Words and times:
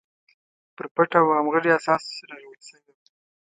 پر 0.75 0.85
پټ 0.95 1.11
او 1.19 1.27
همغږي 1.37 1.71
اساس 1.79 2.03
رغول 2.31 2.59
شوې 2.67 2.91
وه. 2.95 3.05